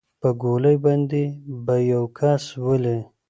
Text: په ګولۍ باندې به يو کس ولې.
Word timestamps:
په 0.21 0.29
ګولۍ 0.41 0.75
باندې 0.85 1.23
به 1.65 1.75
يو 1.91 2.03
کس 2.17 2.43
ولې. 2.65 2.97